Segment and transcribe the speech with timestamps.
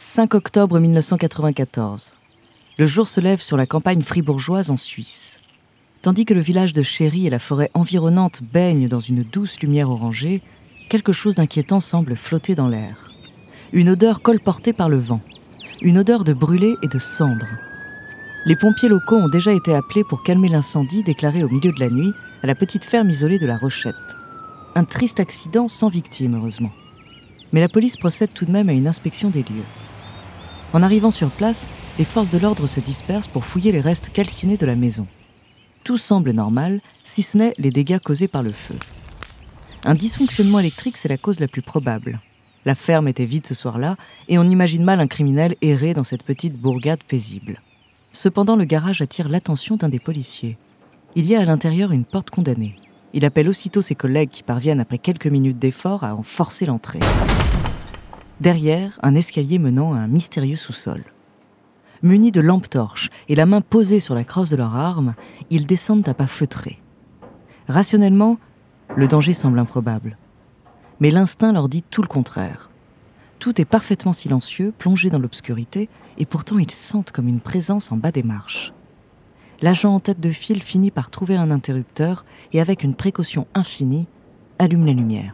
[0.00, 2.14] 5 octobre 1994.
[2.78, 5.40] Le jour se lève sur la campagne fribourgeoise en Suisse.
[6.02, 9.90] Tandis que le village de Chéry et la forêt environnante baignent dans une douce lumière
[9.90, 10.40] orangée,
[10.88, 13.10] quelque chose d'inquiétant semble flotter dans l'air.
[13.72, 15.20] Une odeur colportée par le vent.
[15.82, 17.58] Une odeur de brûlé et de cendres.
[18.46, 21.90] Les pompiers locaux ont déjà été appelés pour calmer l'incendie déclaré au milieu de la
[21.90, 22.12] nuit
[22.44, 23.96] à la petite ferme isolée de la Rochette.
[24.76, 26.70] Un triste accident sans victime, heureusement.
[27.52, 29.64] Mais la police procède tout de même à une inspection des lieux.
[30.74, 31.66] En arrivant sur place,
[31.98, 35.06] les forces de l'ordre se dispersent pour fouiller les restes calcinés de la maison.
[35.82, 38.76] Tout semble normal, si ce n'est les dégâts causés par le feu.
[39.84, 42.20] Un dysfonctionnement électrique, c'est la cause la plus probable.
[42.66, 43.96] La ferme était vide ce soir-là,
[44.28, 47.62] et on imagine mal un criminel errer dans cette petite bourgade paisible.
[48.12, 50.58] Cependant, le garage attire l'attention d'un des policiers.
[51.14, 52.76] Il y a à l'intérieur une porte condamnée.
[53.14, 57.00] Il appelle aussitôt ses collègues qui parviennent après quelques minutes d'effort à en forcer l'entrée.
[58.40, 61.02] Derrière, un escalier menant à un mystérieux sous-sol.
[62.02, 65.14] Munis de lampes torches et la main posée sur la crosse de leur arme,
[65.50, 66.80] ils descendent à pas feutrés.
[67.66, 68.38] Rationnellement,
[68.96, 70.16] le danger semble improbable.
[71.00, 72.70] Mais l'instinct leur dit tout le contraire.
[73.40, 77.96] Tout est parfaitement silencieux, plongé dans l'obscurité, et pourtant ils sentent comme une présence en
[77.96, 78.72] bas des marches.
[79.60, 84.06] L'agent en tête de file finit par trouver un interrupteur et avec une précaution infinie,
[84.60, 85.32] allume la lumière.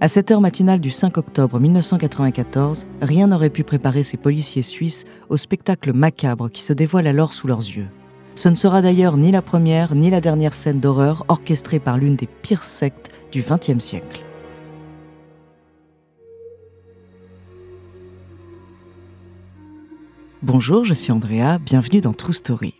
[0.00, 5.04] À cette heure matinale du 5 octobre 1994, rien n'aurait pu préparer ces policiers suisses
[5.28, 7.88] au spectacle macabre qui se dévoile alors sous leurs yeux.
[8.36, 12.14] Ce ne sera d'ailleurs ni la première ni la dernière scène d'horreur orchestrée par l'une
[12.14, 14.20] des pires sectes du XXe siècle.
[20.44, 22.74] Bonjour, je suis Andrea, bienvenue dans True Story.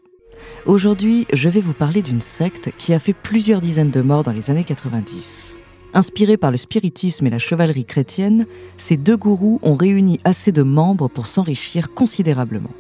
[0.67, 4.31] Aujourd'hui, je vais vous parler d'une secte qui a fait plusieurs dizaines de morts dans
[4.33, 5.57] les années 90.
[5.95, 10.63] Inspirés par le spiritisme et la chevalerie chrétienne, ces deux gourous ont réuni assez de
[10.63, 12.71] membres pour s'enrichir considérablement.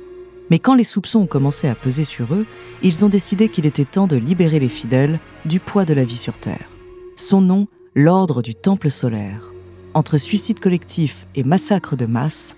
[0.50, 2.47] Mais quand les soupçons ont commencé à peser sur eux,
[2.82, 6.16] ils ont décidé qu'il était temps de libérer les fidèles du poids de la vie
[6.16, 6.69] sur Terre.
[7.16, 9.53] Son nom, l'Ordre du Temple solaire.
[9.94, 12.56] Entre suicide collectif et massacre de masse,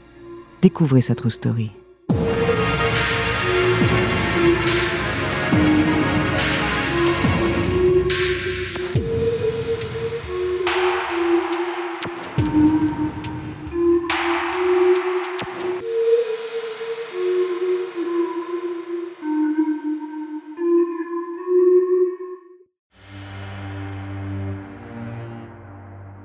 [0.62, 1.70] découvrez sa story.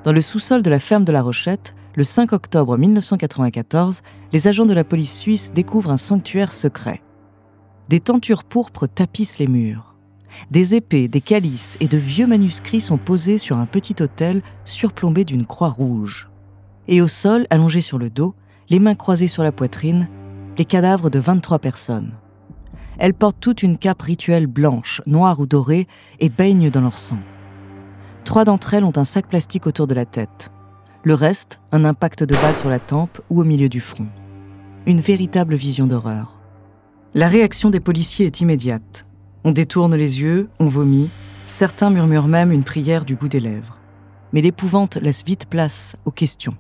[0.06, 4.68] Dans le sous-sol de la ferme de la Rochette, le 5 octobre 1994, les agents
[4.68, 7.02] de la police suisse découvrent un sanctuaire secret.
[7.90, 9.96] Des tentures pourpres tapissent les murs.
[10.52, 15.26] Des épées, des calices et de vieux manuscrits sont posés sur un petit autel surplombé
[15.26, 16.30] d'une croix rouge.
[16.88, 18.36] Et au sol, allongés sur le dos,
[18.70, 20.08] les mains croisées sur la poitrine,
[20.60, 22.14] les cadavres de 23 personnes.
[23.00, 25.88] Elles portent toute une cape rituelle blanche, noire ou dorée
[26.20, 27.18] et baignent dans leur sang.
[28.26, 30.52] Trois d'entre elles ont un sac plastique autour de la tête.
[31.04, 34.08] Le reste, un impact de balle sur la tempe ou au milieu du front.
[34.88, 36.40] Une véritable vision d'horreur.
[37.14, 39.06] La réaction des policiers est immédiate.
[39.44, 41.10] On détourne les yeux, on vomit,
[41.46, 43.80] certains murmurent même une prière du bout des lèvres.
[44.34, 46.58] Mais l'épouvante laisse vite place aux questions.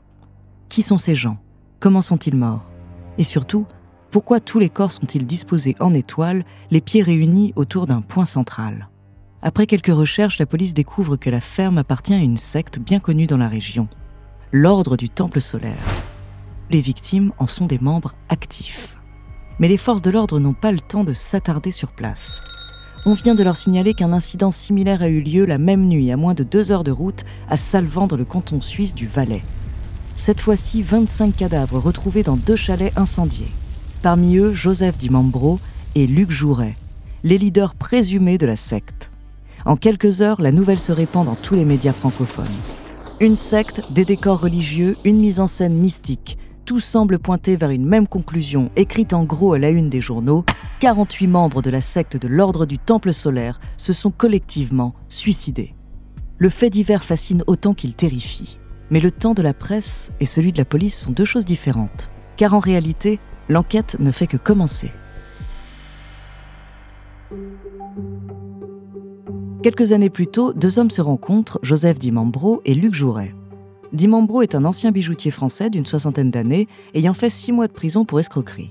[0.69, 1.39] Qui sont ces gens?
[1.79, 2.69] Comment sont-ils morts?
[3.17, 3.65] Et surtout,
[4.11, 8.87] pourquoi tous les corps sont-ils disposés en étoile, les pieds réunis autour d'un point central?
[9.45, 13.28] Après quelques recherches, la police découvre que la ferme appartient à une secte bien connue
[13.28, 13.88] dans la région,
[14.51, 15.78] l'Ordre du Temple solaire.
[16.72, 18.97] Les victimes en sont des membres actifs.
[19.59, 22.41] Mais les forces de l'ordre n'ont pas le temps de s'attarder sur place.
[23.06, 26.17] On vient de leur signaler qu'un incident similaire a eu lieu la même nuit, à
[26.17, 29.44] moins de deux heures de route, à Salvan, dans le canton suisse du Valais.
[30.16, 33.51] Cette fois-ci, 25 cadavres retrouvés dans deux chalets incendiés.
[34.01, 35.59] Parmi eux, Joseph Dimambro
[35.94, 36.75] et Luc Jouret,
[37.23, 39.12] les leaders présumés de la secte.
[39.65, 42.45] En quelques heures, la nouvelle se répand dans tous les médias francophones.
[43.19, 46.38] Une secte, des décors religieux, une mise en scène mystique.
[46.65, 50.45] Tout semble pointer vers une même conclusion, écrite en gros à la une des journaux.
[50.81, 55.73] 48 membres de la secte de l'Ordre du Temple solaire se sont collectivement suicidés.
[56.38, 58.59] Le fait divers fascine autant qu'il terrifie.
[58.91, 62.11] Mais le temps de la presse et celui de la police sont deux choses différentes.
[62.38, 63.19] Car en réalité,
[63.50, 64.91] l'enquête ne fait que commencer.
[69.65, 73.33] Quelques années plus tôt, deux hommes se rencontrent, Joseph Dimambro et Luc Jouret.
[73.94, 78.06] Dimambro est un ancien bijoutier français d'une soixantaine d'années, ayant fait six mois de prison
[78.06, 78.69] pour escroquerie.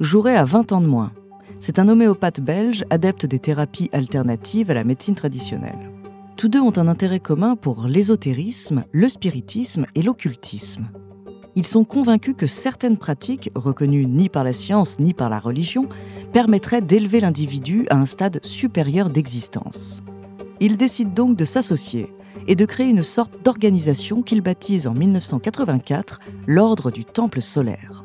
[0.00, 1.12] Jouret a 20 ans de moins.
[1.60, 5.90] C'est un homéopathe belge, adepte des thérapies alternatives à la médecine traditionnelle.
[6.36, 10.90] Tous deux ont un intérêt commun pour l'ésotérisme, le spiritisme et l'occultisme.
[11.54, 15.88] Ils sont convaincus que certaines pratiques, reconnues ni par la science ni par la religion,
[16.32, 20.02] permettraient d'élever l'individu à un stade supérieur d'existence.
[20.60, 22.08] Ils décident donc de s'associer
[22.48, 28.04] et de créer une sorte d'organisation qu'ils baptisent en 1984 l'Ordre du Temple solaire.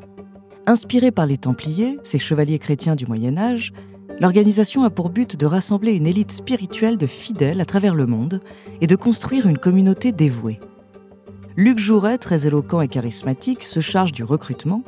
[0.66, 3.72] Inspiré par les Templiers, ces chevaliers chrétiens du Moyen Âge,
[4.20, 8.42] l'organisation a pour but de rassembler une élite spirituelle de fidèles à travers le monde
[8.80, 10.58] et de construire une communauté dévouée.
[11.58, 14.84] Luc Jouret, très éloquent et charismatique, se charge du recrutement.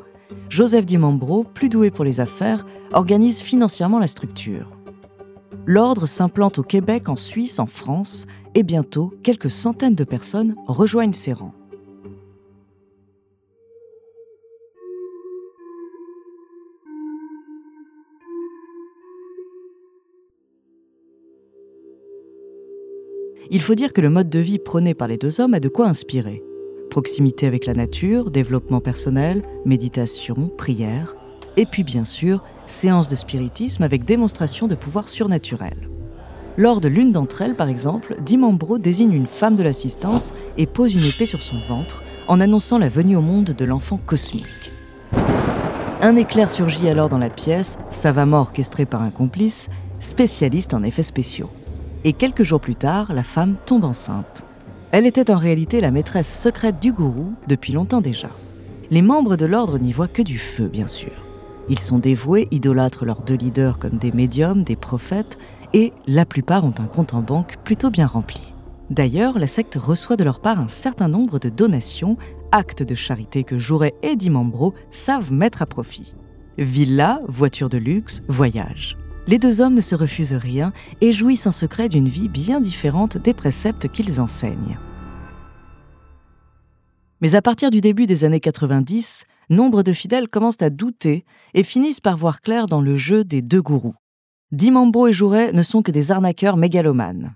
[0.48, 4.70] Joseph Dimambro, plus doué pour les affaires, organise financièrement la structure.
[5.66, 11.12] L'ordre s'implante au Québec, en Suisse, en France, et bientôt, quelques centaines de personnes rejoignent
[11.12, 11.54] ses rangs.
[23.50, 25.68] Il faut dire que le mode de vie prôné par les deux hommes a de
[25.68, 26.44] quoi inspirer
[26.90, 31.16] proximité avec la nature, développement personnel, méditation, prière,
[31.56, 35.88] et puis bien sûr, séance de spiritisme avec démonstration de pouvoir surnaturel.
[36.58, 40.94] Lors de l'une d'entre elles, par exemple, Dimambro désigne une femme de l'assistance et pose
[40.94, 44.70] une épée sur son ventre en annonçant la venue au monde de l'enfant cosmique.
[46.02, 49.68] Un éclair surgit alors dans la pièce, savamment orchestré par un complice,
[50.00, 51.50] spécialiste en effets spéciaux.
[52.04, 54.44] Et quelques jours plus tard, la femme tombe enceinte.
[54.92, 58.30] Elle était en réalité la maîtresse secrète du gourou depuis longtemps déjà.
[58.90, 61.12] Les membres de l'ordre n'y voient que du feu, bien sûr.
[61.68, 65.38] Ils sont dévoués, idolâtrent leurs deux leaders comme des médiums, des prophètes,
[65.72, 68.52] et la plupart ont un compte en banque plutôt bien rempli.
[68.90, 72.16] D'ailleurs, la secte reçoit de leur part un certain nombre de donations,
[72.50, 76.16] actes de charité que Jouret et Dimambro savent mettre à profit.
[76.58, 78.98] Villa, voiture de luxe, voyage.
[79.26, 83.16] Les deux hommes ne se refusent rien et jouissent en secret d'une vie bien différente
[83.18, 84.78] des préceptes qu'ils enseignent.
[87.20, 91.24] Mais à partir du début des années 90, nombre de fidèles commencent à douter
[91.54, 93.94] et finissent par voir clair dans le jeu des deux gourous.
[94.52, 97.34] Dimambo et Jouret ne sont que des arnaqueurs mégalomanes.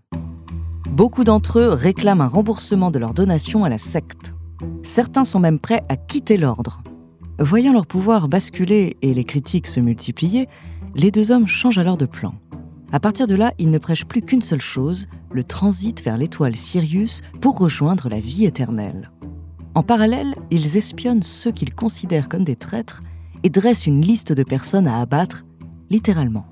[0.90, 4.32] Beaucoup d'entre eux réclament un remboursement de leurs donations à la secte.
[4.82, 6.82] Certains sont même prêts à quitter l'ordre.
[7.38, 10.48] Voyant leur pouvoir basculer et les critiques se multiplier,
[10.94, 12.34] les deux hommes changent alors de plan.
[12.92, 16.54] À partir de là, ils ne prêchent plus qu'une seule chose, le transit vers l'étoile
[16.54, 19.10] Sirius pour rejoindre la vie éternelle.
[19.74, 23.02] En parallèle, ils espionnent ceux qu'ils considèrent comme des traîtres
[23.42, 25.44] et dressent une liste de personnes à abattre,
[25.90, 26.46] littéralement.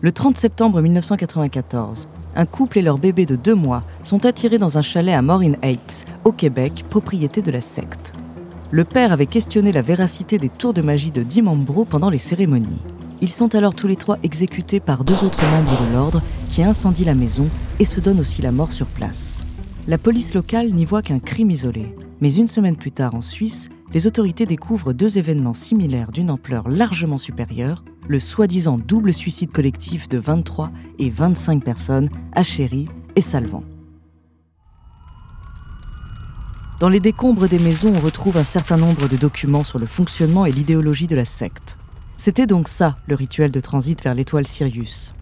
[0.00, 4.78] Le 30 septembre 1994, un couple et leur bébé de deux mois sont attirés dans
[4.78, 8.12] un chalet à Morin Heights, au Québec, propriété de la secte.
[8.70, 12.82] Le père avait questionné la véracité des tours de magie de Dimambro pendant les cérémonies.
[13.20, 17.06] Ils sont alors tous les trois exécutés par deux autres membres de l'ordre qui incendient
[17.06, 19.46] la maison et se donnent aussi la mort sur place.
[19.86, 23.68] La police locale n'y voit qu'un crime isolé, mais une semaine plus tard en Suisse,
[23.92, 30.08] les autorités découvrent deux événements similaires d'une ampleur largement supérieure, le soi-disant double suicide collectif
[30.08, 32.42] de 23 et 25 personnes à
[33.16, 33.62] et Salvan.
[36.80, 40.44] Dans les décombres des maisons, on retrouve un certain nombre de documents sur le fonctionnement
[40.44, 41.76] et l'idéologie de la secte.
[42.16, 45.14] C'était donc ça, le rituel de transit vers l'étoile Sirius.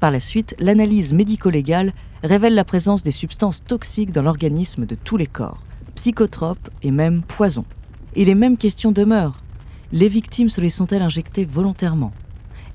[0.00, 1.92] Par la suite, l'analyse médico-légale
[2.22, 5.62] révèle la présence des substances toxiques dans l'organisme de tous les corps,
[5.94, 7.66] psychotropes et même poisons.
[8.14, 9.42] Et les mêmes questions demeurent.
[9.92, 12.12] Les victimes se les sont-elles injectées volontairement?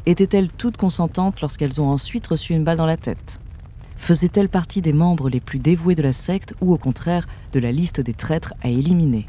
[0.05, 3.39] Étaient-elles toutes consentantes lorsqu'elles ont ensuite reçu une balle dans la tête?
[3.97, 7.71] Faisaient-elles partie des membres les plus dévoués de la secte ou au contraire de la
[7.71, 9.27] liste des traîtres à éliminer?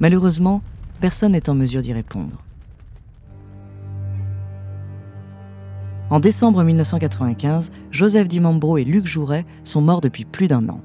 [0.00, 0.62] Malheureusement,
[1.00, 2.42] personne n'est en mesure d'y répondre.
[6.10, 10.82] En décembre 1995, Joseph Dimambro et Luc Jouret sont morts depuis plus d'un an.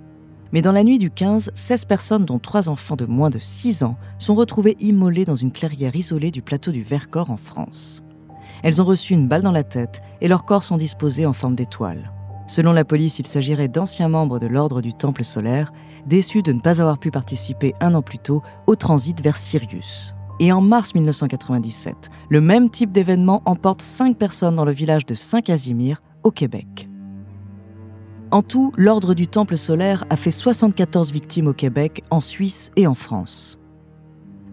[0.54, 3.84] Mais dans la nuit du 15, 16 personnes, dont 3 enfants de moins de 6
[3.84, 8.02] ans, sont retrouvées immolées dans une clairière isolée du plateau du Vercors en France.
[8.64, 11.56] Elles ont reçu une balle dans la tête et leurs corps sont disposés en forme
[11.56, 12.14] d'étoile.
[12.48, 15.72] Selon la police, il s'agirait d'anciens membres de l'ordre du Temple solaire,
[16.08, 20.16] déçus de ne pas avoir pu participer un an plus tôt au transit vers Sirius.
[20.40, 25.16] Et en mars 1997, le même type d'événement emporte cinq personnes dans le village de
[25.16, 26.90] Saint-Casimir, au Québec.
[28.32, 32.88] En tout, l'Ordre du Temple solaire a fait 74 victimes au Québec, en Suisse et
[32.88, 33.58] en France.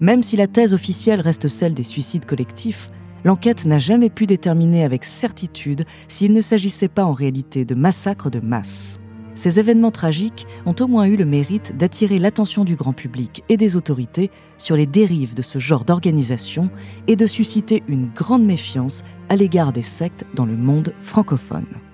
[0.00, 2.90] Même si la thèse officielle reste celle des suicides collectifs,
[3.24, 8.30] l'enquête n'a jamais pu déterminer avec certitude s'il ne s'agissait pas en réalité de massacres
[8.30, 8.98] de masse.
[9.36, 13.58] Ces événements tragiques ont au moins eu le mérite d'attirer l'attention du grand public et
[13.58, 16.70] des autorités sur les dérives de ce genre d'organisation
[17.06, 21.85] et de susciter une grande méfiance à l'égard des sectes dans le monde francophone.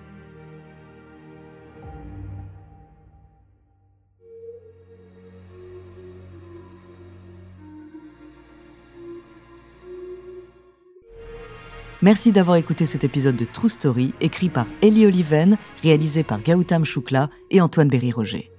[12.02, 16.84] Merci d'avoir écouté cet épisode de True Story, écrit par Ellie Oliven, réalisé par Gautam
[16.84, 18.50] Choukla et Antoine Berry-Roger.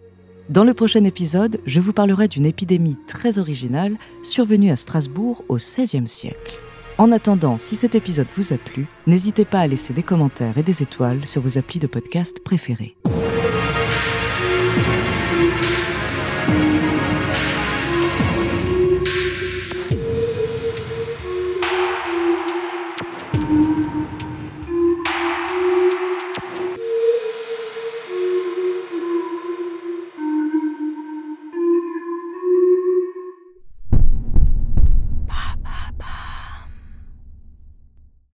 [0.49, 5.57] Dans le prochain épisode, je vous parlerai d'une épidémie très originale survenue à Strasbourg au
[5.57, 6.57] XVIe siècle.
[6.97, 10.63] En attendant, si cet épisode vous a plu, n'hésitez pas à laisser des commentaires et
[10.63, 12.95] des étoiles sur vos applis de podcast préférés.